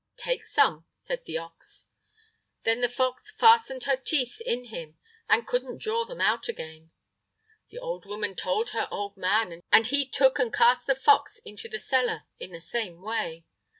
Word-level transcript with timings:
"Take 0.17 0.47
some," 0.47 0.87
said 0.91 1.25
the 1.25 1.37
ox. 1.37 1.85
Then 2.63 2.81
the 2.81 2.89
fox 2.89 3.29
fastened 3.29 3.83
her 3.83 3.95
teeth 3.95 4.41
in 4.43 4.63
him 4.73 4.97
and 5.29 5.45
couldn't 5.45 5.77
draw 5.77 6.05
them 6.05 6.19
out 6.19 6.47
again. 6.47 6.89
The 7.69 7.77
old 7.77 8.07
woman 8.07 8.35
told 8.35 8.71
her 8.71 8.87
old 8.89 9.15
man, 9.15 9.61
and 9.71 9.85
he 9.85 10.07
took 10.07 10.39
and 10.39 10.51
cast 10.51 10.87
the 10.87 10.95
fox 10.95 11.37
into 11.45 11.69
the 11.69 11.79
cellar 11.79 12.23
in 12.39 12.51
the 12.51 12.61
same 12.61 13.03
way. 13.03 13.45